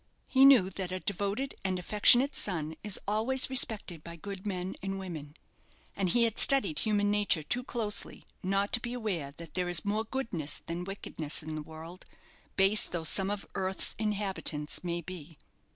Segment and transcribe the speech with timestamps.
[0.27, 4.97] He knew that a devoted and affectionate son is always respected by good men and
[4.97, 5.35] women;
[5.95, 9.85] and he had studied human nature too closely not to be aware that there is
[9.85, 12.05] more goodness than wickedness in the world,
[12.55, 15.37] base though some of earth's inhabitants may be.